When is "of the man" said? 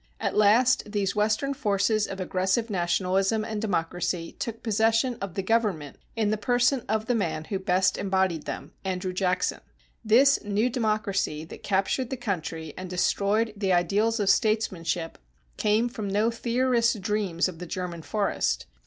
6.89-7.43